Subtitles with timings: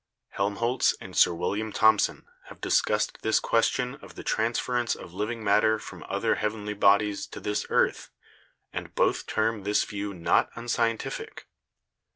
[0.29, 5.43] Helmholtz and Sir William Thomson have dis cussed this question of the transference of living
[5.43, 8.09] matter from other heavenly bodies to this earth
[8.73, 11.45] and both term this view not unscientific.